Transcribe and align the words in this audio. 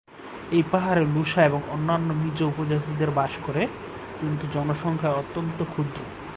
এই 0.51 0.63
পাহাড়ে 0.71 1.03
লুসাই 1.05 1.45
এবং 1.45 1.61
অন্যান্য 1.69 2.09
মিজো 2.13 2.45
উপজাতিদের 2.47 3.11
বাস 3.11 3.33
করে, 3.45 3.67
কিন্তু 4.19 4.43
জনসংখ্যায় 4.53 5.17
অত্যন্ত 5.17 5.59
ক্ষুদ্র। 5.63 5.99